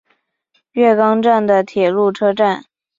[0.71, 2.63] 月冈站的铁路车站。